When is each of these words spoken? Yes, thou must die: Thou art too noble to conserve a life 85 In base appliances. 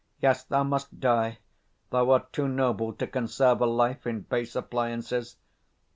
Yes, 0.19 0.43
thou 0.43 0.63
must 0.63 0.99
die: 0.99 1.37
Thou 1.91 2.09
art 2.09 2.33
too 2.33 2.47
noble 2.47 2.91
to 2.93 3.05
conserve 3.05 3.61
a 3.61 3.67
life 3.67 3.97
85 3.97 4.09
In 4.15 4.21
base 4.23 4.55
appliances. 4.55 5.37